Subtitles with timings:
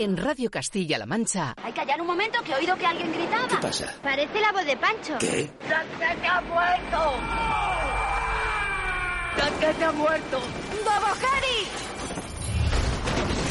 [0.00, 1.54] En Radio Castilla-La Mancha.
[1.60, 3.48] Hay que callar un momento que he oído que alguien gritaba.
[3.48, 3.92] ¿Qué pasa?
[4.00, 5.18] Parece la voz de Pancho.
[5.18, 5.50] ¿Qué?
[5.66, 5.74] ¡Que
[6.26, 7.14] ha muerto!
[9.58, 10.40] ¡Que ha muerto!
[10.84, 11.66] ¡Bobo Harry!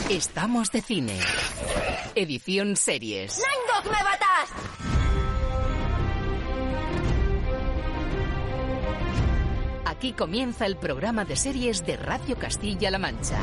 [0.10, 1.20] Estamos de cine.
[2.16, 3.38] Edición series.
[3.38, 4.50] ¡Nine Dog, me batas!
[9.84, 13.38] Aquí comienza el programa de series de Radio Castilla-La Mancha.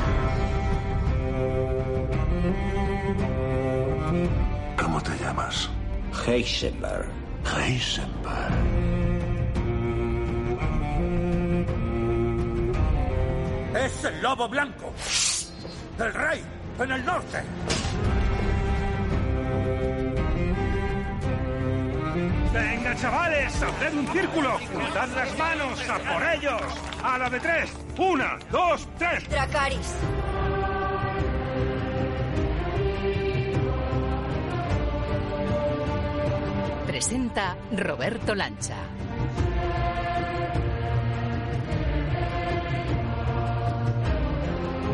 [5.35, 5.69] Llamas?
[6.25, 7.07] Heisenberg.
[7.43, 8.53] Heisenberg.
[13.75, 14.93] Es el lobo blanco.
[15.99, 16.41] El rey
[16.79, 17.43] en el norte.
[22.53, 24.57] Venga, chavales, haced un círculo.
[24.93, 26.61] Dad las manos a por ellos.
[27.03, 27.71] A la de tres.
[27.97, 29.29] Una, dos, tres.
[29.29, 29.95] Dracaris.
[37.05, 38.77] Presenta Roberto Lancha.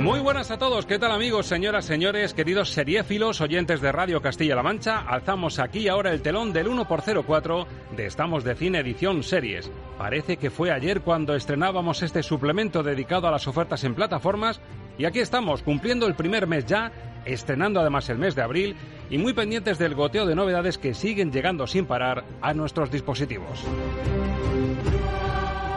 [0.01, 4.61] Muy buenas a todos, ¿qué tal amigos, señoras, señores, queridos seriéfilos, oyentes de Radio Castilla-La
[4.61, 4.99] Mancha?
[4.99, 9.71] Alzamos aquí ahora el telón del 1x04 de Estamos de Cine Edición Series.
[9.97, 14.59] Parece que fue ayer cuando estrenábamos este suplemento dedicado a las ofertas en plataformas
[14.97, 16.91] y aquí estamos, cumpliendo el primer mes ya,
[17.25, 18.75] estrenando además el mes de abril
[19.09, 23.65] y muy pendientes del goteo de novedades que siguen llegando sin parar a nuestros dispositivos.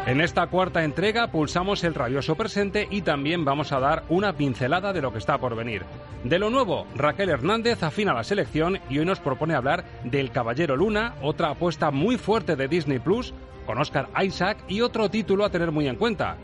[0.06, 4.92] En esta cuarta entrega pulsamos el rabioso presente y también vamos a dar una pincelada
[4.92, 5.82] de lo que está por venir.
[6.24, 10.76] De lo nuevo, Raquel Hernández afina la selección y hoy nos propone hablar del Caballero
[10.76, 13.32] Luna, otra apuesta muy fuerte de Disney Plus,
[13.64, 16.36] con Oscar Isaac y otro título a tener muy en cuenta,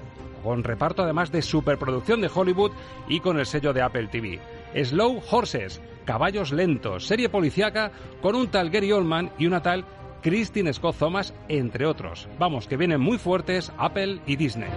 [0.42, 2.72] con reparto además de superproducción de Hollywood
[3.08, 4.40] y con el sello de Apple TV.
[4.74, 9.84] Slow Horses, Caballos Lentos, serie policíaca con un tal Gary Oldman y una tal
[10.22, 12.28] Christine Scott Thomas, entre otros.
[12.38, 14.70] Vamos, que vienen muy fuertes Apple y Disney.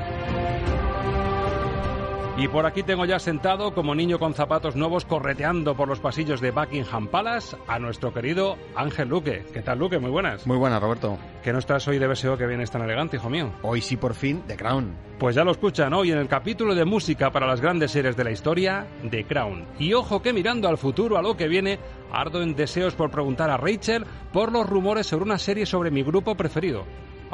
[2.35, 6.41] Y por aquí tengo ya sentado, como niño con zapatos nuevos, correteando por los pasillos
[6.41, 9.45] de Buckingham Palace, a nuestro querido Ángel Luque.
[9.53, 9.99] ¿Qué tal, Luque?
[9.99, 10.47] Muy buenas.
[10.47, 11.19] Muy buenas, Roberto.
[11.43, 13.53] ¿Qué nos traes hoy de BSO que vienes tan elegante, hijo mío?
[13.61, 14.95] Hoy sí, por fin, The Crown.
[15.19, 18.23] Pues ya lo escuchan hoy en el capítulo de música para las grandes series de
[18.23, 19.67] la historia, The Crown.
[19.77, 21.77] Y ojo que mirando al futuro, a lo que viene,
[22.11, 26.01] ardo en deseos por preguntar a Rachel por los rumores sobre una serie sobre mi
[26.01, 26.83] grupo preferido.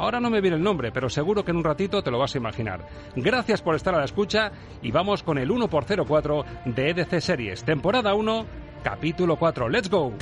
[0.00, 2.34] Ahora no me viene el nombre, pero seguro que en un ratito te lo vas
[2.34, 2.86] a imaginar.
[3.16, 4.50] Gracias por estar a la escucha
[4.80, 8.46] y vamos con el 1x04 de EDC Series, temporada 1,
[8.82, 9.68] capítulo 4.
[9.68, 10.14] ¡Let's go!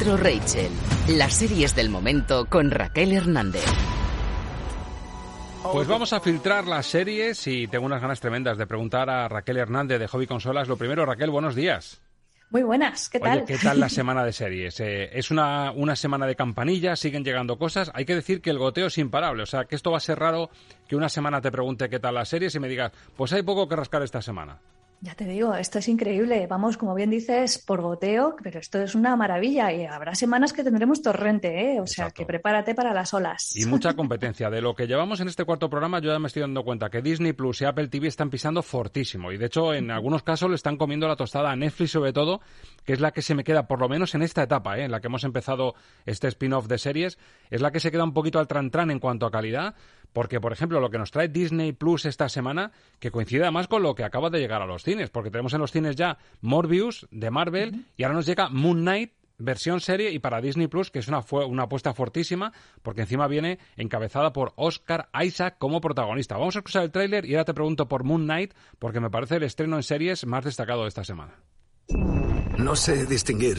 [0.00, 0.72] Rachel.
[1.08, 3.66] Las series del momento con Raquel Hernández.
[5.72, 9.58] Pues vamos a filtrar las series y tengo unas ganas tremendas de preguntar a Raquel
[9.58, 10.68] Hernández de Hobby Consolas.
[10.68, 12.00] Lo primero, Raquel, buenos días.
[12.48, 13.38] Muy buenas, ¿qué tal?
[13.38, 14.80] Oye, ¿qué tal la semana de series?
[14.80, 17.90] Eh, es una, una semana de campanilla, siguen llegando cosas.
[17.94, 20.18] Hay que decir que el goteo es imparable, o sea, que esto va a ser
[20.18, 20.48] raro
[20.88, 23.68] que una semana te pregunte qué tal las series y me digas, pues hay poco
[23.68, 24.58] que rascar esta semana.
[25.02, 26.46] Ya te digo, esto es increíble.
[26.46, 30.62] Vamos, como bien dices, por goteo, pero esto es una maravilla y habrá semanas que
[30.62, 31.80] tendremos torrente, ¿eh?
[31.80, 33.56] O sea, que prepárate para las olas.
[33.56, 34.50] Y mucha competencia.
[34.50, 37.00] De lo que llevamos en este cuarto programa, yo ya me estoy dando cuenta que
[37.00, 39.32] Disney Plus y Apple TV están pisando fortísimo.
[39.32, 42.42] Y de hecho, en algunos casos le están comiendo la tostada a Netflix, sobre todo,
[42.84, 44.84] que es la que se me queda, por lo menos en esta etapa, ¿eh?
[44.84, 45.74] en la que hemos empezado
[46.04, 47.18] este spin-off de series,
[47.48, 49.74] es la que se queda un poquito al tran-tran en cuanto a calidad.
[50.12, 53.82] Porque, por ejemplo, lo que nos trae Disney Plus esta semana, que coincide además con
[53.82, 57.06] lo que acaba de llegar a los cines, porque tenemos en los cines ya Morbius
[57.10, 61.00] de Marvel y ahora nos llega Moon Knight versión serie y para Disney Plus, que
[61.00, 62.52] es una, fue una apuesta fortísima,
[62.82, 66.36] porque encima viene encabezada por Oscar Isaac como protagonista.
[66.36, 69.36] Vamos a escuchar el tráiler y ahora te pregunto por Moon Knight, porque me parece
[69.36, 71.34] el estreno en series más destacado de esta semana.
[72.58, 73.58] No sé distinguir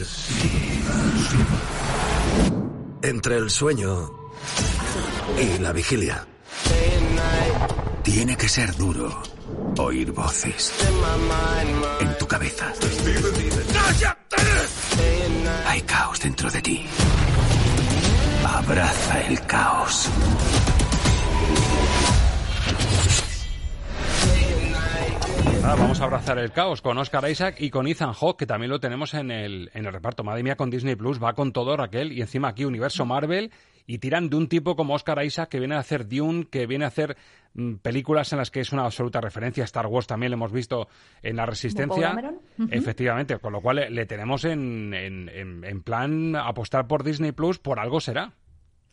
[3.02, 4.10] entre el sueño
[5.38, 6.26] y la vigilia.
[8.02, 9.22] Tiene que ser duro
[9.78, 10.72] oír voces
[12.00, 12.72] en tu cabeza.
[15.66, 16.86] Hay caos dentro de ti.
[18.44, 20.10] Abraza el caos.
[25.62, 28.70] nada, vamos a abrazar el caos con Oscar Isaac y con Ethan Hawke, que también
[28.70, 30.24] lo tenemos en el, en el reparto.
[30.24, 33.52] Madre mía, con Disney Plus va con todo Raquel y encima aquí universo Marvel
[33.86, 36.84] y tiran de un tipo como Oscar Isaac que viene a hacer Dune, que viene
[36.84, 37.16] a hacer
[37.54, 39.64] mm, películas en las que es una absoluta referencia.
[39.64, 40.88] Star Wars también lo hemos visto
[41.22, 42.14] en La Resistencia.
[42.70, 45.28] Efectivamente, con lo cual le, tenemos en, en,
[45.64, 48.32] en plan apostar por Disney Plus, por algo será.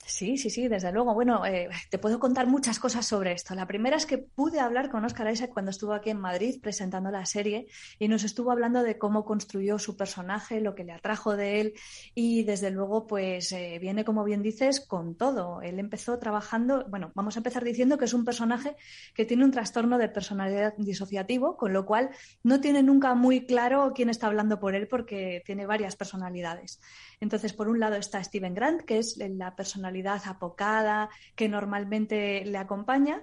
[0.09, 1.13] Sí, sí, sí, desde luego.
[1.13, 3.53] Bueno, eh, te puedo contar muchas cosas sobre esto.
[3.53, 7.11] La primera es que pude hablar con Oscar Isaac cuando estuvo aquí en Madrid presentando
[7.11, 7.67] la serie
[7.99, 11.73] y nos estuvo hablando de cómo construyó su personaje, lo que le atrajo de él
[12.15, 15.61] y desde luego pues eh, viene, como bien dices, con todo.
[15.61, 18.75] Él empezó trabajando, bueno, vamos a empezar diciendo que es un personaje
[19.13, 22.09] que tiene un trastorno de personalidad disociativo, con lo cual
[22.41, 26.81] no tiene nunca muy claro quién está hablando por él porque tiene varias personalidades.
[27.19, 32.57] Entonces, por un lado está Steven Grant, que es la personalidad apocada que normalmente le
[32.57, 33.21] acompaña,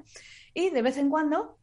[0.54, 1.58] y de vez en cuando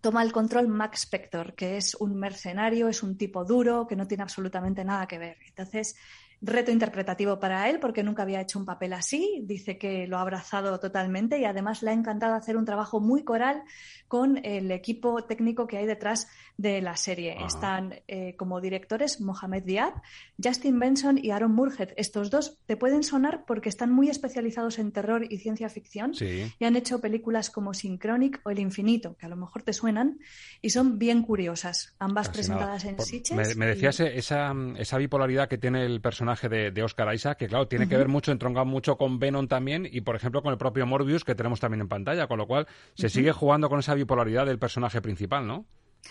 [0.00, 4.06] toma el control Max Spector, que es un mercenario, es un tipo duro, que no
[4.08, 5.36] tiene absolutamente nada que ver.
[5.46, 5.94] Entonces,
[6.42, 9.42] reto interpretativo para él porque nunca había hecho un papel así.
[9.44, 13.22] Dice que lo ha abrazado totalmente y además le ha encantado hacer un trabajo muy
[13.22, 13.62] coral
[14.08, 17.36] con el equipo técnico que hay detrás de la serie.
[17.46, 19.94] Están eh, como directores Mohamed Diab,
[20.42, 21.90] Justin Benson y Aaron Murhead.
[21.96, 26.64] Estos dos te pueden sonar porque están muy especializados en terror y ciencia ficción y
[26.64, 30.18] han hecho películas como Synchronic o El Infinito, que a lo mejor te suenan
[30.60, 33.56] y son bien curiosas, ambas presentadas en Sitges.
[33.56, 37.88] Me, decías esa, esa bipolaridad que tiene el personaje de, Oscar Isaac, que claro, tiene
[37.88, 41.24] que ver mucho, entronca mucho con Venom también y, por ejemplo, con el propio Morbius
[41.24, 44.58] que tenemos también en pantalla, con lo cual se sigue jugando con esa bipolaridad del
[44.58, 45.66] personaje principal, ¿no?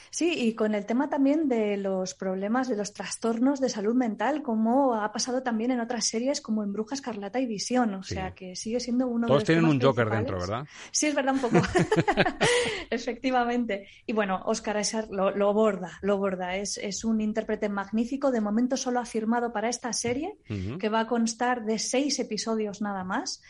[0.09, 4.41] Sí, y con el tema también de los problemas, de los trastornos de salud mental,
[4.41, 7.93] como ha pasado también en otras series como en Bruja Escarlata y Visión.
[7.93, 10.65] O sea, que sigue siendo uno de los tienen un Joker dentro, ¿verdad?
[10.91, 11.57] Sí, es verdad, un poco.
[12.89, 13.87] Efectivamente.
[14.05, 16.55] Y bueno, Oscar Isaac lo, lo borda, lo borda.
[16.55, 18.31] Es, es, un intérprete magnífico.
[18.31, 20.37] De momento solo ha firmado para esta serie,
[20.79, 23.41] que va a constar de seis episodios nada más.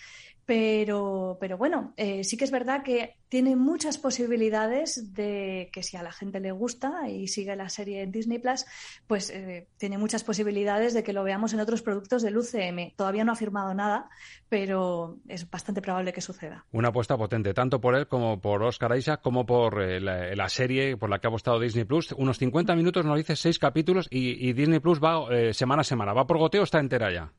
[0.46, 5.96] Pero, pero bueno, eh, sí que es verdad que tiene muchas posibilidades de que si
[5.96, 8.66] a la gente le gusta y sigue la serie en Disney Plus,
[9.08, 12.94] pues eh, tiene muchas posibilidades de que lo veamos en otros productos del UCM.
[12.98, 14.10] Todavía no ha firmado nada,
[14.50, 16.66] pero es bastante probable que suceda.
[16.72, 20.98] Una apuesta potente, tanto por él como por Oscar Isaac, como por eh, la, serie
[20.98, 22.12] por la que ha apostado Disney Plus.
[22.14, 26.14] Unos 50 minutos, nos dice seis capítulos y, y Disney Plus va semana a semana.
[26.14, 27.32] ¿Va por goteo o está entera ya?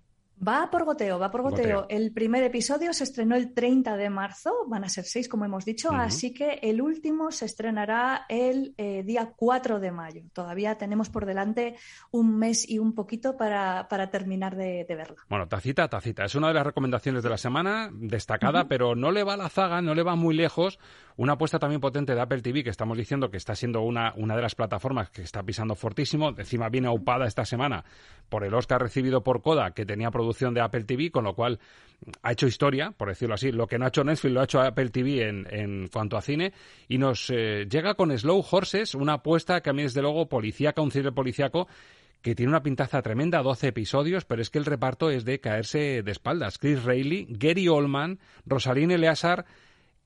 [0.46, 1.86] Va por goteo, va por goteo.
[1.88, 5.64] El primer episodio se estrenó el 30 de marzo, van a ser seis, como hemos
[5.64, 10.22] dicho, así que el último se estrenará el eh, día 4 de mayo.
[10.32, 11.76] Todavía tenemos por delante
[12.10, 15.16] un mes y un poquito para, terminar de, verla.
[15.28, 16.24] Bueno, tacita, tacita.
[16.24, 19.48] Es una de las recomendaciones de la semana, destacada, pero no le va a la
[19.48, 20.80] zaga, no le va muy lejos.
[21.16, 24.36] Una apuesta también potente de Apple TV, que estamos diciendo que está siendo una, una
[24.36, 26.30] de las plataformas que está pisando fortísimo.
[26.30, 27.84] Encima viene aupada esta semana
[28.28, 31.58] por el Oscar recibido por Coda, que tenía producción de Apple TV, con lo cual
[32.22, 33.52] ha hecho historia, por decirlo así.
[33.52, 36.22] Lo que no ha hecho Netflix lo ha hecho Apple TV en, en cuanto a
[36.22, 36.52] cine.
[36.88, 40.82] Y nos eh, llega con Slow Horses, una apuesta que a mí, desde luego, policíaca,
[40.82, 41.68] un cine policíaco
[42.22, 46.02] que tiene una pintaza tremenda, 12 episodios, pero es que el reparto es de caerse
[46.02, 46.56] de espaldas.
[46.56, 49.44] Chris Reilly, Gary Oldman, Rosaline Eleazar,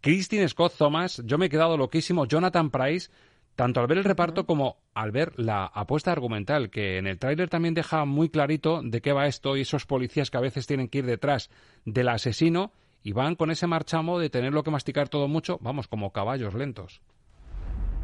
[0.06, 3.10] Christine Scott Thomas, yo me he quedado loquísimo, Jonathan Price,
[3.56, 7.50] tanto al ver el reparto como al ver la apuesta argumental, que en el tráiler
[7.50, 10.86] también deja muy clarito de qué va esto y esos policías que a veces tienen
[10.86, 11.50] que ir detrás
[11.84, 12.70] del asesino
[13.02, 17.00] y van con ese marchamo de tenerlo que masticar todo mucho, vamos, como caballos lentos.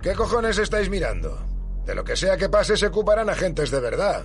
[0.02, 1.38] ¿Qué cojones estáis mirando?
[1.86, 4.24] De lo que sea que pase se ocuparán agentes de verdad.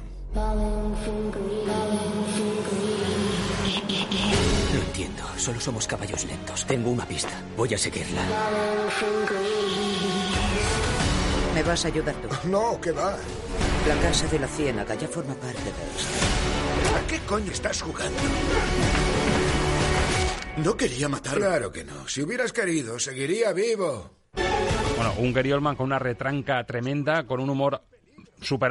[4.98, 6.66] No entiendo, solo somos caballos lentos.
[6.66, 8.20] Tengo una pista, voy a seguirla.
[11.54, 12.50] ¿Me vas a ayudar tú?
[12.50, 13.16] No, ¿qué va?
[13.88, 16.98] La casa de la ciénaga ya forma parte de esto.
[16.98, 18.20] ¿A qué coño estás jugando?
[20.66, 21.46] No quería matarlo.
[21.46, 22.08] Claro que no.
[22.08, 24.10] Si hubieras querido, seguiría vivo.
[24.96, 27.84] Bueno, un Gary Oldman con una retranca tremenda, con un humor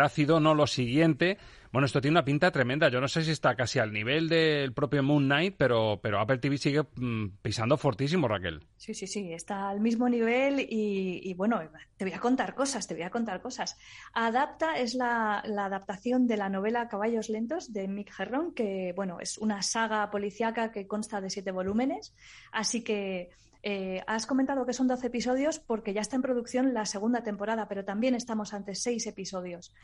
[0.01, 1.39] ácido, no lo siguiente.
[1.77, 2.89] Bueno, esto tiene una pinta tremenda.
[2.89, 6.39] Yo no sé si está casi al nivel del propio Moon Knight, pero, pero Apple
[6.39, 8.65] TV sigue mm, pisando fortísimo, Raquel.
[8.79, 11.61] Sí, sí, sí, está al mismo nivel y, bueno,
[11.99, 13.77] te voy a contar cosas, te voy a contar cosas.
[14.15, 19.21] Adapta es la, la adaptación de la novela Caballos Lentos de Mick Herron, que bueno,
[19.21, 22.15] es una saga policíaca que consta de siete volúmenes,
[22.53, 23.29] así que
[23.69, 27.67] eh, has comentado que son 12 episodios porque ya está en producción la segunda temporada,
[27.67, 29.75] pero también estamos ante seis episodios.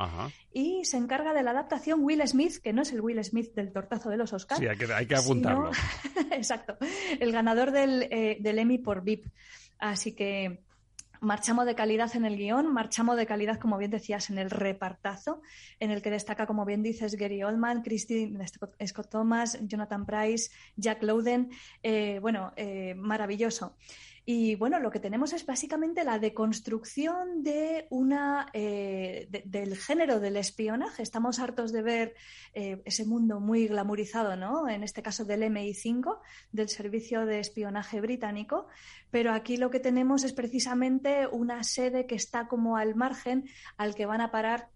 [0.53, 3.73] Y se encarga de la adaptación Will Smith, que no es el Will Smith del
[3.73, 4.61] tortazo de los Oscars.
[4.61, 5.71] Sí, hay que, apuntarlo.
[6.33, 6.77] Exacto.
[7.21, 9.27] El ganador del, eh, del Emmy por VIP.
[9.79, 10.63] Así que
[11.23, 15.41] marchamos de calidad en el guion, marchamos de calidad, como bien decías, en el repartazo,
[15.79, 21.03] en el que destaca, como bien dices, Gary Oldman, Christine Scott Thomas, Jonathan Price, Jack
[21.03, 21.51] Lowden.
[21.83, 23.77] Eh, bueno, eh, maravilloso.
[24.25, 30.37] Y bueno, lo que tenemos es básicamente la deconstrucción de una, eh, del género del
[30.37, 31.03] espionaje.
[31.03, 32.15] Estamos hartos de ver
[32.55, 34.69] eh, ese mundo muy glamorizado, ¿no?
[34.69, 36.21] En este caso del MI5,
[36.53, 38.69] del Servicio de Espionaje Británico.
[39.11, 43.97] Pero aquí lo que tenemos es precisamente una sede que está como al margen al
[43.97, 44.69] que van a parar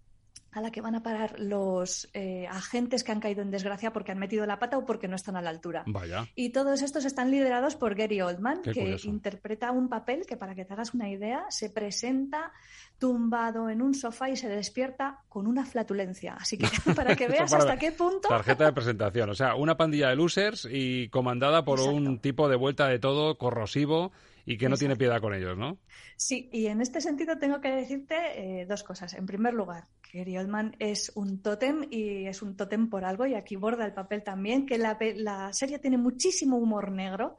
[0.56, 4.12] a la que van a parar los eh, agentes que han caído en desgracia porque
[4.12, 5.84] han metido la pata o porque no están a la altura.
[5.86, 6.26] Vaya.
[6.34, 10.64] Y todos estos están liderados por Gary Oldman, que interpreta un papel que, para que
[10.64, 12.52] te hagas una idea, se presenta
[12.98, 16.34] tumbado en un sofá y se despierta con una flatulencia.
[16.40, 18.28] Así que para que veas hasta qué punto.
[18.28, 19.28] Tarjeta de presentación.
[19.28, 23.36] O sea, una pandilla de losers y comandada por un tipo de vuelta de todo
[23.36, 24.10] corrosivo
[24.46, 25.76] y que no tiene piedad con ellos, ¿no?
[26.16, 29.12] Sí, y en este sentido tengo que decirte eh, dos cosas.
[29.14, 33.34] En primer lugar, Gary Oldman es un tótem y es un tótem por algo, y
[33.34, 37.36] aquí borda el papel también, que la, la serie tiene muchísimo humor negro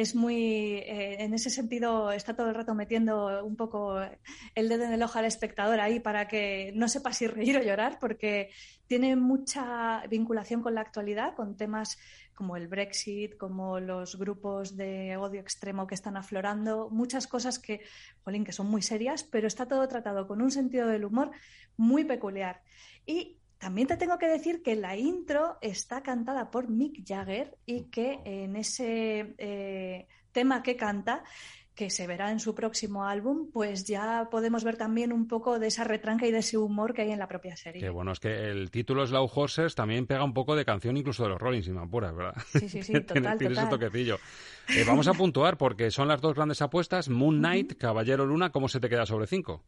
[0.00, 4.00] es muy, eh, en ese sentido, está todo el rato metiendo un poco
[4.54, 7.62] el dedo en el ojo al espectador ahí para que no sepa si reír o
[7.62, 8.50] llorar, porque
[8.86, 11.98] tiene mucha vinculación con la actualidad, con temas
[12.32, 17.80] como el Brexit, como los grupos de odio extremo que están aflorando, muchas cosas que,
[18.22, 21.32] jolín, que son muy serias, pero está todo tratado con un sentido del humor
[21.76, 22.62] muy peculiar.
[23.04, 27.84] Y también te tengo que decir que la intro está cantada por Mick Jagger y
[27.84, 31.24] que en ese eh, tema que canta,
[31.74, 35.68] que se verá en su próximo álbum, pues ya podemos ver también un poco de
[35.68, 37.80] esa retranca y de ese humor que hay en la propia serie.
[37.80, 41.22] Qué bueno, es que el título Slow Horses también pega un poco de canción incluso
[41.22, 42.34] de los Rolling, si me apuras, ¿verdad?
[42.48, 44.18] Sí, sí, sí, total, tiene, ese toquecillo.
[44.68, 47.08] Eh, vamos a puntuar porque son las dos grandes apuestas.
[47.08, 49.62] Moon Knight, Caballero Luna, ¿cómo se te queda sobre cinco?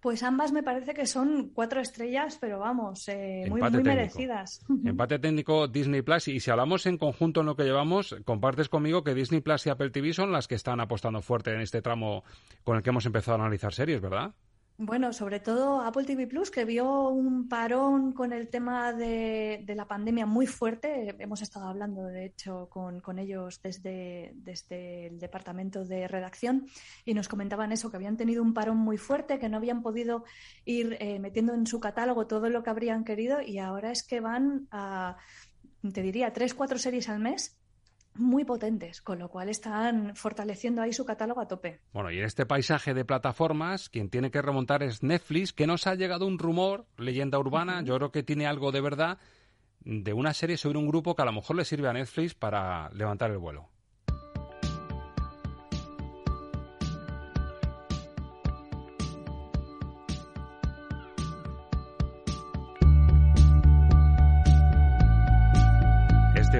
[0.00, 4.64] Pues ambas me parece que son cuatro estrellas, pero vamos, eh, muy, muy merecidas.
[4.84, 6.28] Empate técnico Disney Plus.
[6.28, 9.70] Y si hablamos en conjunto en lo que llevamos, compartes conmigo que Disney Plus y
[9.70, 12.22] Apple TV son las que están apostando fuerte en este tramo
[12.62, 14.34] con el que hemos empezado a analizar series, ¿verdad?
[14.80, 19.88] Bueno, sobre todo Apple TV Plus, que vio un parón con el tema de, la
[19.88, 21.16] pandemia muy fuerte.
[21.18, 26.68] Hemos estado hablando, de hecho, con, ellos desde, desde, el departamento de redacción
[27.04, 30.22] y nos comentaban eso, que habían tenido un parón muy fuerte, que no habían podido
[30.64, 34.20] ir eh, metiendo en su catálogo todo lo que habrían querido y ahora es que
[34.20, 35.16] van a,
[35.92, 37.58] te diría, tres, cuatro series al mes
[38.18, 41.80] muy potentes, con lo cual están fortaleciendo ahí su catálogo a tope.
[41.92, 45.86] Bueno, y en este paisaje de plataformas, quien tiene que remontar es Netflix, que nos
[45.86, 49.18] ha llegado un rumor, leyenda urbana, yo creo que tiene algo de verdad,
[49.80, 52.90] de una serie sobre un grupo que a lo mejor le sirve a Netflix para
[52.90, 53.68] levantar el vuelo.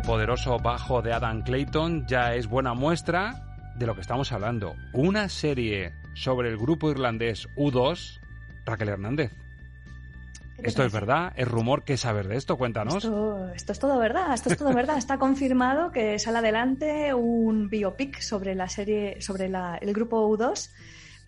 [0.08, 3.44] Poderoso bajo de Adam Clayton ya es buena muestra
[3.76, 4.74] de lo que estamos hablando.
[4.94, 8.18] Una serie sobre el grupo irlandés U2,
[8.64, 9.32] Raquel Hernández.
[10.62, 11.34] ¿Esto es verdad?
[11.36, 11.84] ¿Es rumor?
[11.84, 12.56] ¿Qué saber de esto?
[12.56, 13.04] Cuéntanos.
[13.54, 14.96] Esto, es todo verdad, esto es todo verdad.
[14.96, 20.70] Está confirmado que sale adelante un biopic sobre la serie, sobre el grupo U2,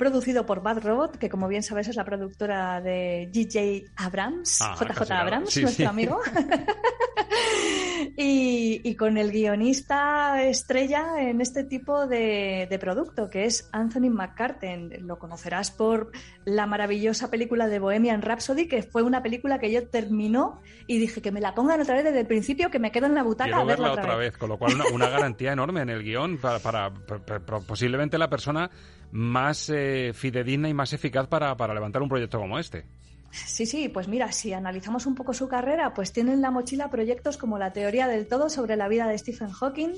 [0.01, 5.13] producido por Bad Robot, que como bien sabes es la productora de DJ Abrams, JJ
[5.13, 6.19] ah, Abrams, nuestro amigo.
[8.17, 15.07] y, con el guionista estrella en este tipo de, producto, que es Anthony McCarten.
[15.07, 16.11] Lo conocerás por
[16.45, 21.21] la maravillosa película de Bohemian Rhapsody, que fue una película que yo terminó y dije
[21.21, 23.59] que me la pongan otra vez desde el principio, que me quedo en la butaca
[23.59, 24.37] a verla, otra, vez.
[24.37, 26.91] Con lo cual, una, garantía enorme en el guion para,
[27.67, 28.71] posiblemente la persona
[29.13, 32.85] más eh, fidedigna y más eficaz para levantar un proyecto como este.
[33.31, 36.91] Sí, sí, pues mira, si analizamos un poco su carrera, pues tiene en la mochila
[36.91, 39.91] proyectos como la teoría del todo sobre la vida de Stephen Hawking.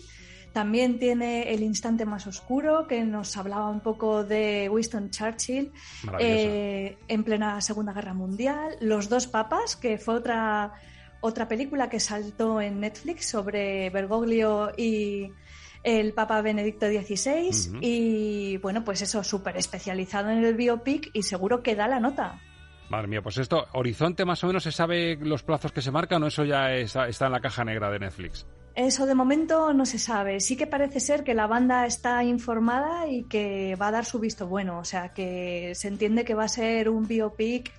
[0.52, 5.72] También tiene El instante más oscuro, que nos hablaba un poco de Winston Churchill
[6.18, 8.76] eh, en plena Segunda Guerra Mundial.
[8.80, 10.74] Los dos papas, que fue otra,
[11.22, 15.32] otra película que saltó en Netflix sobre Bergoglio y
[15.82, 17.78] el Papa Benedicto XVI.
[17.80, 22.40] Y bueno, pues eso, súper especializado en el biopic y seguro que da la nota.
[22.88, 26.22] Madre mía, pues esto, Horizonte más o menos se sabe los plazos que se marcan
[26.22, 28.46] o eso ya está en la caja negra de Netflix.
[28.74, 30.40] Eso de momento no se sabe.
[30.40, 34.18] Sí que parece ser que la banda está informada y que va a dar su
[34.18, 34.78] visto bueno.
[34.78, 37.70] O sea, que se entiende que va a ser un biopic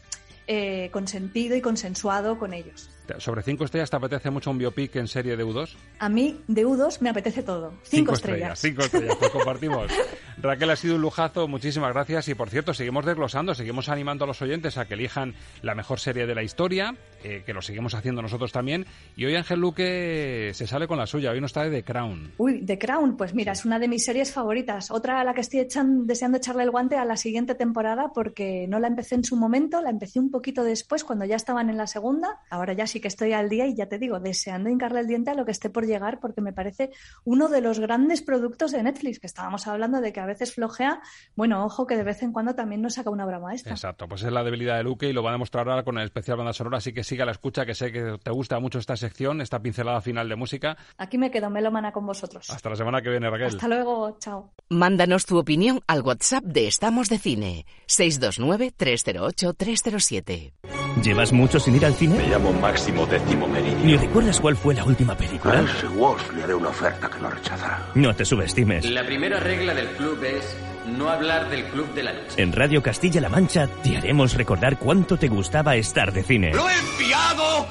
[0.45, 2.92] eh, consentido y consensuado con ellos.
[3.17, 5.75] Sobre cinco estrellas, ¿te apetece mucho un biopic en serie de U2?
[5.99, 7.73] A mí, de U2, me apetece todo.
[7.83, 8.59] Cinco, estrellas.
[8.59, 9.91] Cinco estrellas, pues compartimos.
[10.37, 12.27] Raquel, ha sido un lujazo, muchísimas gracias.
[12.29, 15.99] Y por cierto, seguimos desglosando, seguimos animando a los oyentes a que elijan la mejor
[15.99, 18.85] serie de la historia, eh, que lo seguimos haciendo nosotros también.
[19.15, 22.33] Y hoy Ángel Luque se sale con la suya, hoy nos trae The Crown.
[22.37, 24.91] Uy, The Crown, pues mira, es una de mis series favoritas.
[24.91, 28.65] Otra a la que estoy echan, deseando echarle el guante a la siguiente temporada porque
[28.67, 31.77] no la empecé en su momento, la empecé un poquito después, cuando ya estaban en
[31.77, 32.39] la segunda.
[32.49, 35.31] Ahora ya sí que estoy al día y ya te digo, deseando hincarle el diente
[35.31, 36.91] a lo que esté por llegar, porque me parece
[37.25, 41.01] uno de los grandes productos de Netflix, que estábamos hablando de que a veces flojea.
[41.35, 43.71] Bueno, ojo que de vez en cuando también nos saca una broma esta.
[43.71, 46.05] Exacto, pues es la debilidad de Luque y lo va a demostrar ahora con el
[46.05, 48.95] especial banda sonora, así que siga la escucha, que sé que te gusta mucho esta
[48.95, 50.77] sección, esta pincelada final de música.
[50.97, 52.49] Aquí me quedo melómana con vosotros.
[52.51, 53.47] Hasta la semana que viene, Raquel.
[53.47, 54.53] Hasta luego, chao.
[54.69, 60.53] Mándanos tu opinión al WhatsApp de Estamos de Cine, 629 308 307.
[61.01, 62.17] ¿Llevas mucho sin ir al cine?
[62.17, 63.85] Me llamo Máximo Décimo Meridio.
[63.85, 65.53] ¿Ni recuerdas cuál fue la última película?
[65.53, 67.87] A ese Walsh le haré una oferta que no rechazará.
[67.95, 68.83] No te subestimes.
[68.83, 70.57] La primera regla del club es
[70.97, 72.43] no hablar del club de la leche.
[72.43, 76.51] En Radio Castilla-La Mancha te haremos recordar cuánto te gustaba estar de cine.
[76.53, 77.67] ¡Lo he enviado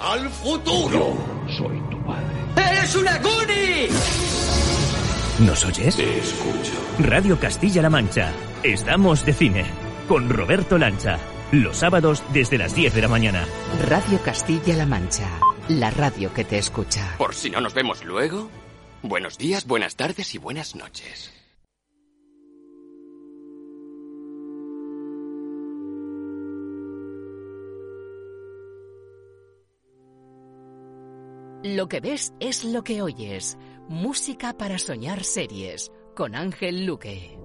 [0.00, 0.92] al futuro!
[1.48, 2.70] Yo soy tu padre.
[2.70, 3.88] ¡Eres una Goonie!
[5.40, 5.96] ¿Nos oyes?
[5.96, 6.74] Te escucho.
[7.00, 8.30] Radio Castilla-La Mancha.
[8.62, 9.64] Estamos de cine.
[10.06, 11.18] Con Roberto Lancha.
[11.52, 13.46] Los sábados desde las 10 de la mañana.
[13.86, 15.28] Radio Castilla-La Mancha.
[15.68, 17.14] La radio que te escucha.
[17.18, 18.48] Por si no nos vemos luego,
[19.02, 21.30] buenos días, buenas tardes y buenas noches.
[31.62, 33.58] Lo que ves es lo que oyes.
[33.90, 35.92] Música para soñar series.
[36.16, 37.38] Con Ángel Luque.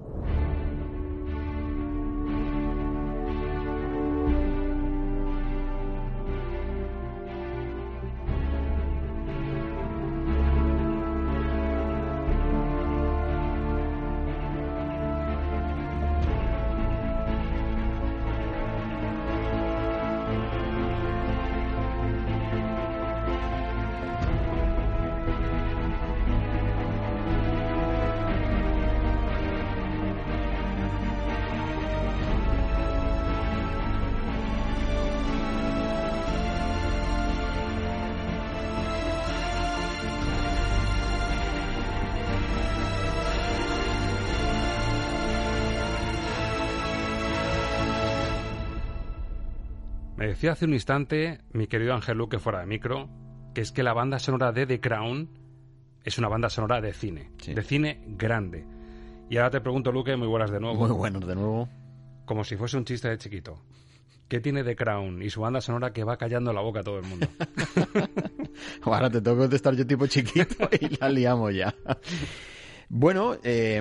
[50.18, 53.08] Me decía hace un instante mi querido Ángel Luque fuera de micro
[53.54, 55.28] que es que la banda sonora de The Crown
[56.04, 57.54] es una banda sonora de cine, Sí.
[57.54, 58.64] de cine grande.
[59.30, 60.74] Y ahora te pregunto, Luque, muy buenas de nuevo.
[60.86, 61.68] Muy buenos de nuevo.
[62.24, 63.60] Como si fuese un chiste de chiquito.
[64.28, 66.98] ¿Qué tiene The Crown y su banda sonora que va callando la boca a todo
[66.98, 67.26] el mundo?
[68.82, 71.74] Ahora te tengo que contestar yo tipo chiquito y la liamos ya.
[72.88, 73.80] Bueno, eh,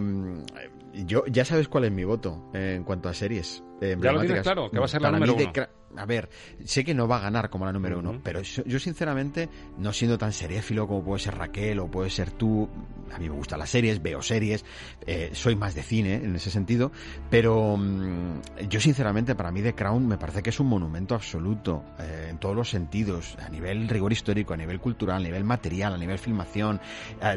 [1.05, 3.63] yo ya sabes cuál es mi voto eh, en cuanto a series.
[3.81, 5.53] eh, Ya lo tienes claro, que va a ser la número uno.
[5.95, 6.29] A ver,
[6.65, 9.93] sé que no va a ganar como la número uno, pero yo, yo sinceramente, no
[9.93, 12.69] siendo tan seréfilo como puede ser Raquel o puede ser tú,
[13.13, 14.65] a mí me gustan las series, veo series,
[15.05, 16.91] eh, soy más de cine en ese sentido,
[17.29, 21.83] pero mm, yo sinceramente para mí The Crown me parece que es un monumento absoluto
[21.99, 25.93] eh, en todos los sentidos, a nivel rigor histórico, a nivel cultural, a nivel material,
[25.93, 26.79] a nivel filmación,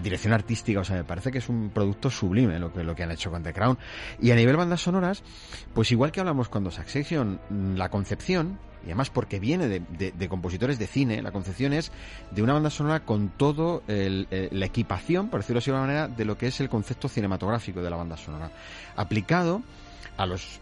[0.03, 3.03] dirección artística, o sea, me parece que es un producto sublime lo que, lo que
[3.03, 3.79] han hecho con The Crown.
[4.21, 5.23] Y a nivel bandas sonoras,
[5.75, 10.79] pues igual que hablamos cuando Succession, mm, la concepción, y además porque viene de, compositores
[10.79, 11.93] de cine, la concepción es
[12.31, 15.93] de una banda sonora con todo el- eh, la equipación, por decirlo así de alguna
[15.93, 18.51] manera, de lo que es el concepto cinematográfico de la banda sonora,
[18.97, 19.63] aplicado
[20.17, 20.61] a los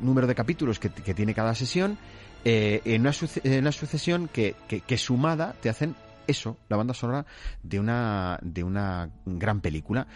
[0.00, 1.98] números de capítulos que, tiene cada sesión,
[2.44, 3.12] eh, en, una
[3.44, 5.94] en una sucesión que, que- que sumada te hacen
[6.26, 7.26] eso, la banda sonora
[7.62, 10.06] de una, de una gran película.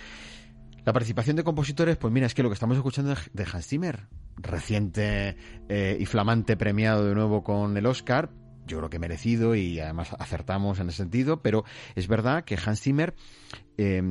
[0.85, 3.66] La participación de compositores, pues mira, es que lo que estamos escuchando es de Hans
[3.66, 5.37] Zimmer, reciente
[5.68, 8.31] eh, y flamante premiado de nuevo con el Oscar,
[8.66, 12.81] yo creo que merecido y además acertamos en ese sentido, pero es verdad que Hans
[12.81, 13.14] Zimmer
[13.79, 14.03] eh,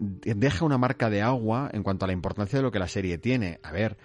[0.00, 3.18] deja una marca de agua en cuanto a la importancia de lo que la serie
[3.18, 3.60] tiene.
[3.62, 3.96] A ver,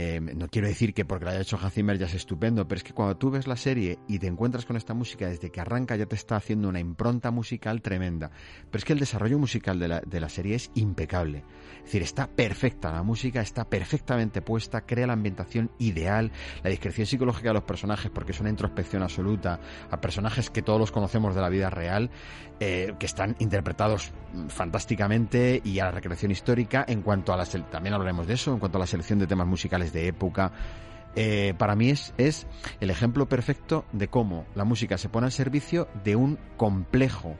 [0.00, 2.78] eh, no quiero decir que porque la haya hecho Hans Zimmer ya es estupendo, pero
[2.78, 5.60] es que cuando tú ves la serie y te encuentras con esta música desde que
[5.60, 8.30] arranca ya te está haciendo una impronta musical tremenda.
[8.70, 11.42] Pero es que el desarrollo musical de la, de la serie es impecable.
[11.78, 16.30] Es decir, está perfecta la música, está perfectamente puesta, crea la ambientación ideal,
[16.62, 19.58] la discreción psicológica de los personajes, porque es una introspección absoluta
[19.90, 22.10] a personajes que todos los conocemos de la vida real,
[22.60, 24.12] eh, que están interpretados
[24.48, 28.58] fantásticamente y a la recreación histórica en cuanto a la también hablaremos de eso en
[28.58, 30.52] cuanto a la selección de temas musicales de época
[31.16, 32.46] eh, para mí es, es
[32.80, 37.36] el ejemplo perfecto de cómo la música se pone al servicio de un complejo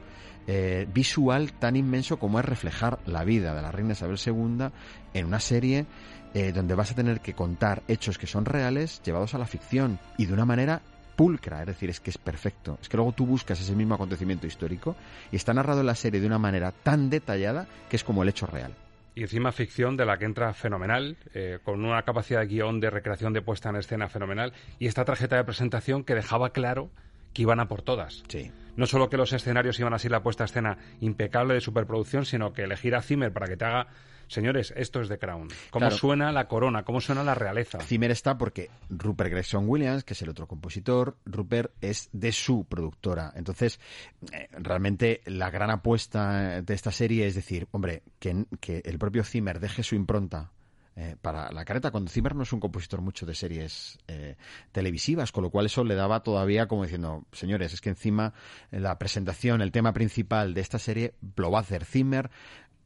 [0.47, 4.69] eh, visual tan inmenso como es reflejar la vida de la reina Isabel II
[5.13, 5.85] en una serie
[6.33, 9.99] eh, donde vas a tener que contar hechos que son reales llevados a la ficción
[10.17, 10.81] y de una manera
[11.15, 12.77] pulcra, es decir, es que es perfecto.
[12.81, 14.95] Es que luego tú buscas ese mismo acontecimiento histórico
[15.31, 18.29] y está narrado en la serie de una manera tan detallada que es como el
[18.29, 18.73] hecho real.
[19.19, 22.89] Y encima ficción de la que entra fenomenal, eh, con una capacidad de guion, de
[22.89, 26.89] recreación, de puesta en escena fenomenal, y esta tarjeta de presentación que dejaba claro
[27.33, 28.23] que iban a por todas.
[28.29, 28.49] Sí.
[28.77, 32.23] No solo que los escenarios iban a ser la puesta a escena impecable de superproducción,
[32.23, 33.87] sino que elegir a Zimmer para que te haga
[34.29, 35.47] Señores, esto es The Crown.
[35.71, 36.83] ¿Cómo suena la corona?
[36.83, 37.79] ¿Cómo suena la realeza?
[37.79, 42.65] Zimmer está porque Rupert Gregson Williams, que es el otro compositor, Rupert es de su
[42.65, 43.33] productora.
[43.35, 43.79] Entonces,
[44.31, 49.23] eh, realmente la gran apuesta de esta serie es decir, hombre, que, que el propio
[49.23, 50.51] Zimmer deje su impronta
[50.95, 54.35] eh, para la careta, cuando Zimmer no es un compositor mucho de series eh,
[54.73, 58.33] televisivas, con lo cual eso le daba todavía como diciendo, señores, es que encima
[58.69, 62.29] la presentación, el tema principal de esta serie lo va a hacer Zimmer,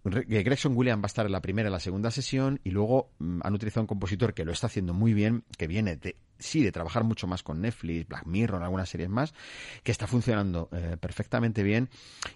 [0.03, 3.39] Gregson Williams va a estar en la primera y la segunda sesión y luego mm,
[3.43, 6.71] han utilizado un compositor que lo está haciendo muy bien, que viene de, sí, de
[6.71, 9.33] trabajar mucho más con Netflix, Black Mirror, algunas series más,
[9.83, 11.89] que está funcionando eh, perfectamente bien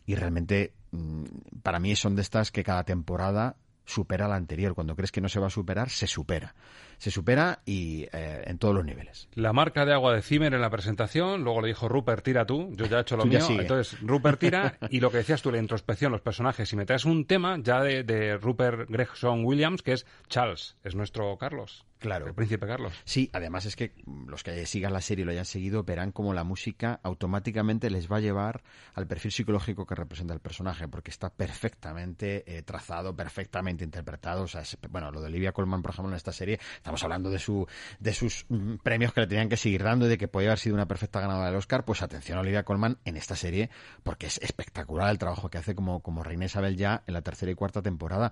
[0.06, 1.24] y realmente mm,
[1.62, 4.74] para mí son de estas que cada temporada supera la anterior.
[4.74, 6.56] Cuando crees que no se va a superar, se supera
[6.98, 9.28] se supera y eh, en todos los niveles.
[9.34, 12.72] La marca de agua de Zimmer en la presentación, luego le dijo Rupert, tira tú,
[12.76, 15.58] yo ya he hecho lo mío, entonces Rupert tira y lo que decías tú, la
[15.58, 19.94] introspección, los personajes, si me traes un tema ya de, de Rupert Gregson Williams, que
[19.94, 21.86] es Charles, es nuestro Carlos.
[22.00, 22.28] Claro.
[22.28, 22.94] El príncipe Carlos.
[23.06, 23.94] Sí, además es que
[24.28, 28.12] los que sigan la serie y lo hayan seguido verán como la música automáticamente les
[28.12, 28.62] va a llevar
[28.94, 34.44] al perfil psicológico que representa el personaje, porque está perfectamente eh, trazado, perfectamente interpretado.
[34.44, 37.40] O sea, bueno, lo de Olivia Colman, por ejemplo, en esta serie, estamos hablando de,
[37.40, 37.68] su,
[38.00, 40.60] de sus mm, premios que le tenían que seguir dando y de que podía haber
[40.60, 41.84] sido una perfecta ganadora del Oscar.
[41.84, 43.70] Pues atención a Olivia Colman en esta serie,
[44.04, 47.52] porque es espectacular el trabajo que hace como, como Reina Isabel ya en la tercera
[47.52, 48.32] y cuarta temporada.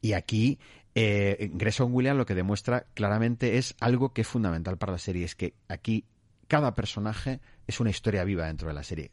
[0.00, 0.58] Y aquí
[0.96, 5.24] eh, Grayson Williams lo que demuestra claramente es algo que es fundamental para la serie,
[5.24, 6.04] es que aquí
[6.48, 9.12] cada personaje es una historia viva dentro de la serie.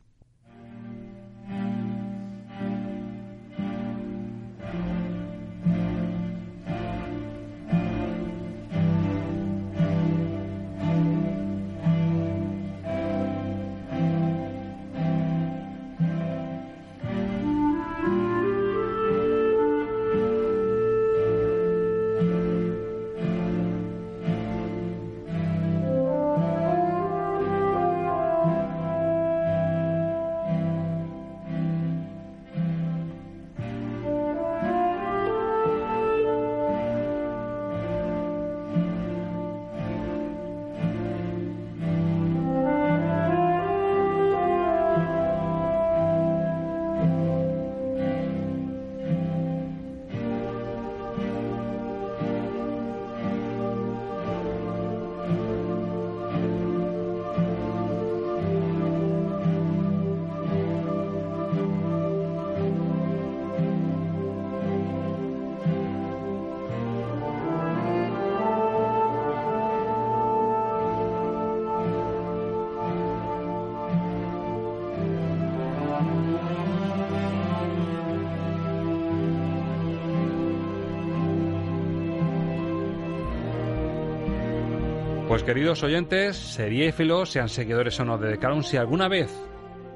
[85.39, 89.31] Pues queridos oyentes, seriéfilos, sean seguidores o no de Crown, si alguna vez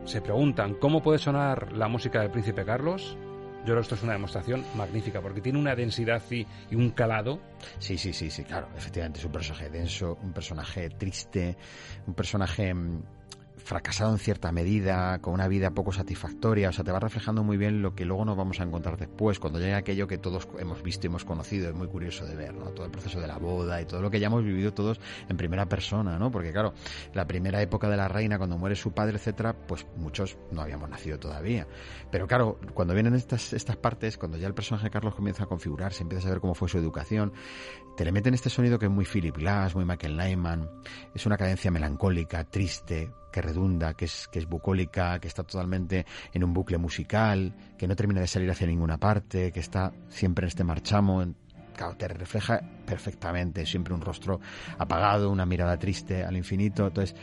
[0.05, 3.17] se preguntan cómo puede sonar la música del Príncipe Carlos,
[3.59, 6.91] yo creo que esto es una demostración magnífica, porque tiene una densidad y, y, un
[6.91, 7.41] calado.
[7.77, 11.57] Sí, sí, sí, sí, claro, efectivamente es un personaje denso, un personaje triste,
[12.07, 13.03] un personaje mm,
[13.57, 17.57] fracasado en cierta medida, con una vida poco satisfactoria, o sea, te va reflejando muy
[17.57, 20.83] bien lo que luego nos vamos a encontrar después, cuando llegue aquello que todos hemos
[20.83, 22.71] visto y hemos conocido, es muy curioso de ver, ¿no?
[22.71, 25.37] Todo el proceso de la boda y todo lo que ya hemos vivido todos en
[25.37, 26.31] primera persona, ¿no?
[26.31, 26.73] Porque claro,
[27.13, 30.89] la primera época de la reina, cuando muere su padre, etcétera, pues muchos no habíamos
[30.89, 31.67] nacido todavía.
[32.11, 35.47] Pero claro, cuando vienen estas, estas partes, cuando ya el personaje de Carlos comienza a
[35.47, 37.33] configurarse, empieza a ver cómo fue su educación,
[37.95, 40.69] te le meten este sonido que es muy Philip Glass, muy Michael Nyman,
[41.13, 46.05] es una cadencia melancólica, triste, que redunda, que es, que es bucólica, que está totalmente
[46.31, 50.45] en un bucle musical, que no termina de salir hacia ninguna parte, que está siempre
[50.45, 51.21] en este marchamo
[51.73, 54.39] claro, te refleja perfectamente, siempre un rostro
[54.77, 57.15] apagado, una mirada triste al infinito, entonces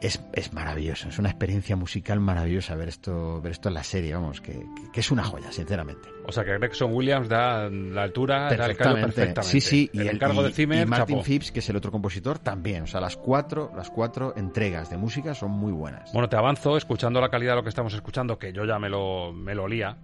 [0.00, 4.14] es, es maravilloso, es una experiencia musical maravillosa ver esto, ver esto en la serie,
[4.14, 6.08] vamos, que, que es una joya, sinceramente.
[6.26, 9.42] O sea que Gregson Williams da la altura, da el perfectamente.
[9.42, 11.24] Sí, sí, el y encargo de Zimmer, y Martin chapó.
[11.24, 12.82] Phipps, que es el otro compositor, también.
[12.82, 16.12] O sea, las cuatro, las cuatro entregas de música son muy buenas.
[16.12, 18.88] Bueno, te avanzo, escuchando la calidad de lo que estamos escuchando, que yo ya me
[18.88, 19.96] lo, me lo olía.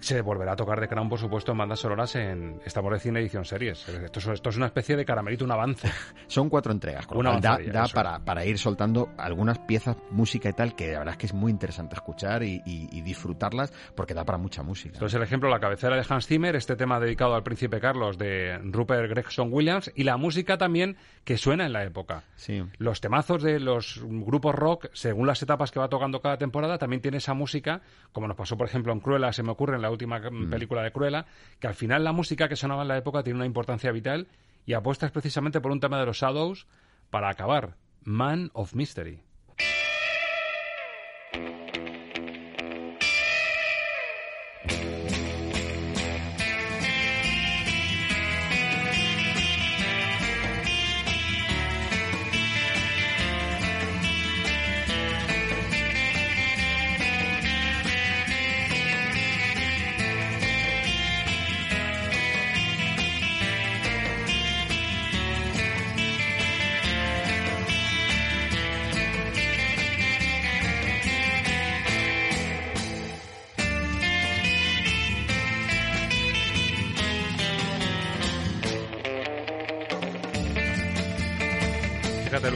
[0.00, 3.20] Se volverá a tocar de Crown, por supuesto, en bandas sonoras en Estamos de Cine
[3.20, 3.86] Edición Series.
[3.86, 5.90] Esto es, esto es una especie de caramelito, un avance.
[6.26, 10.52] Son cuatro entregas, con Una da, da para, para ir soltando algunas piezas, música y
[10.54, 14.14] tal, que la verdad es que es muy interesante escuchar y, y- y disfrutarlas porque
[14.14, 14.94] da para mucha música.
[14.94, 18.58] Entonces, el ejemplo, la cabecera de Hans Zimmer, este tema dedicado al príncipe Carlos de
[18.64, 22.24] Rupert Gregson Williams y la música también que suena en la época.
[22.36, 22.64] Sí.
[22.78, 27.02] Los temazos de los grupos rock, según las etapas que va tocando cada temporada, también
[27.02, 27.82] tiene esa música,
[28.12, 30.82] como nos pasó, por ejemplo, en Cruella, se me ocurre en la última mm, película
[30.82, 31.26] de Cruella,
[31.58, 34.28] que al final la música que sonaba en la época tiene una importancia vital
[34.66, 36.66] y apuestas precisamente por un tema de los Shadows
[37.10, 37.76] para acabar.
[38.02, 39.22] Man of Mystery.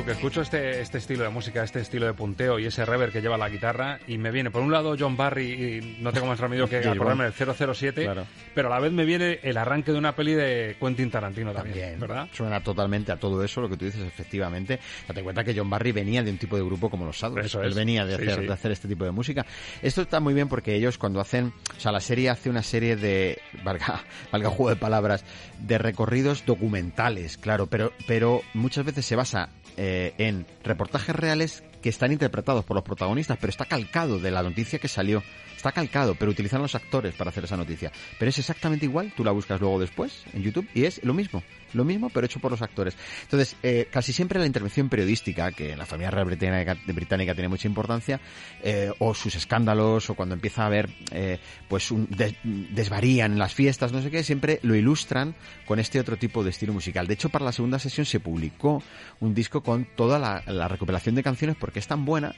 [0.06, 3.38] Escucho este, este estilo de música, este estilo de punteo y ese reverb que lleva
[3.38, 6.68] la guitarra y me viene, por un lado, John Barry y no tengo más remedio
[6.68, 8.26] que acordarme del 007, Claro.
[8.54, 11.74] pero a la vez me viene el arranque de una peli de Quentin Tarantino también,
[11.78, 12.28] También, ¿verdad?
[12.34, 14.78] Suena totalmente a todo eso, lo que tú dices, efectivamente.
[15.08, 17.46] Date cuenta que John Barry venía de un tipo de grupo como los Shadows.
[17.46, 17.74] Eso Él es.
[17.74, 18.46] venía de Sí, hacer, sí.
[18.46, 19.46] de hacer este tipo de música.
[19.80, 22.96] Esto está muy bien porque ellos cuando hacen, o sea, la serie hace una serie
[22.96, 25.24] de, valga, valga juego de palabras,
[25.60, 31.88] de recorridos documentales, claro, pero, pero muchas veces se basa eh, en reportajes reales que
[31.88, 35.22] están interpretados por los protagonistas, pero está calcado de la noticia que salió.
[35.56, 37.92] Está calcado, pero utilizan los actores para hacer esa noticia.
[38.18, 41.42] Pero es exactamente igual, tú la buscas luego después en YouTube y es lo mismo.
[41.74, 42.96] Lo mismo, pero hecho por los actores.
[43.22, 47.48] Entonces, eh, casi siempre la intervención periodística, que en la familia real británica, británica tiene
[47.48, 48.20] mucha importancia,
[48.62, 53.54] eh, o sus escándalos, o cuando empieza a haber, eh, pues, un des- desvarían las
[53.54, 55.34] fiestas, no sé qué, siempre lo ilustran
[55.66, 57.06] con este otro tipo de estilo musical.
[57.06, 58.82] De hecho, para la segunda sesión se publicó
[59.20, 62.34] un disco con toda la, la recopilación de canciones porque es tan buena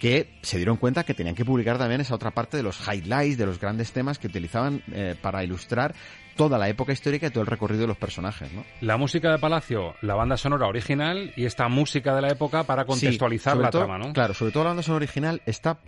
[0.00, 3.38] que se dieron cuenta que tenían que publicar también esa otra parte de los highlights,
[3.38, 5.94] de los grandes temas que utilizaban eh, para ilustrar
[6.36, 8.64] toda la época histórica y todo el recorrido de los personajes, ¿no?
[8.80, 12.84] La música de Palacio, la banda sonora original y esta música de la época para
[12.84, 14.12] contextualizar Sí, la todo- trama, ¿no?
[14.12, 15.78] Claro, sobre todo la banda sonora original está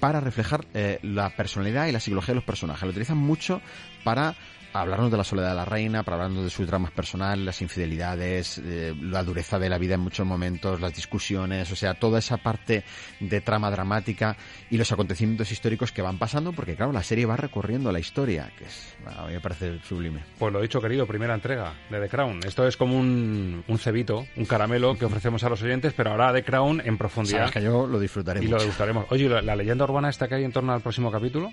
[0.00, 2.82] para reflejar eh, la personalidad y la psicología de los personajes.
[2.82, 3.60] Lo utilizan mucho
[4.02, 4.34] para
[4.72, 8.58] hablarnos de la soledad de la reina, para hablarnos de sus dramas personales, las infidelidades,
[8.64, 12.36] eh, la dureza de la vida en muchos momentos, las discusiones, o sea, toda esa
[12.36, 12.84] parte
[13.18, 14.36] de trama dramática
[14.70, 18.52] y los acontecimientos históricos que van pasando, porque claro, la serie va recorriendo la historia,
[18.56, 20.20] que es, a mí me parece sublime.
[20.38, 22.38] Pues lo dicho, querido, primera entrega de The Crown.
[22.46, 26.32] Esto es como un, un cebito, un caramelo que ofrecemos a los oyentes, pero ahora
[26.32, 27.38] The Crown en profundidad.
[27.48, 28.60] Sabes que yo lo disfrutaré Y lo mucho.
[28.60, 29.06] degustaremos.
[29.10, 31.52] Oye, ¿la, la leyenda urbana esta que hay en torno al próximo capítulo?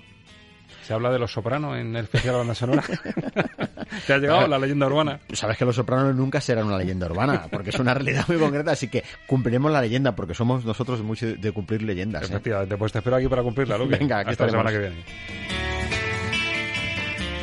[0.82, 2.82] ¿Se habla de los soprano en el especial de banda sonora?
[4.06, 5.20] ¿Te ha llegado la leyenda urbana?
[5.34, 8.70] Sabes que los sopranos nunca serán una leyenda urbana, porque es una realidad muy concreta,
[8.70, 12.22] así que cumpliremos la leyenda, porque somos nosotros mucho de cumplir leyendas.
[12.22, 12.26] ¿eh?
[12.26, 13.96] Efectivamente, pues te espero aquí para cumplirla, Luque.
[13.96, 15.57] Venga, aquí Hasta la semana que viene.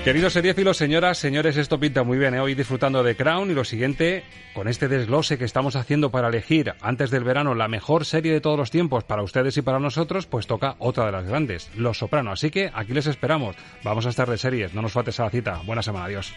[0.06, 2.36] Queridos seriéfilos, señoras, señores, esto pinta muy bien.
[2.36, 2.40] ¿eh?
[2.40, 6.76] Hoy disfrutando de Crown y lo siguiente, con este desglose que estamos haciendo para elegir
[6.80, 10.28] antes del verano la mejor serie de todos los tiempos para ustedes y para nosotros,
[10.28, 12.32] pues toca otra de las grandes, Los Soprano.
[12.32, 13.56] Así que aquí les esperamos.
[13.84, 15.62] Vamos a estar de series, no nos faltes a la cita.
[15.66, 16.32] Buena semana, adiós.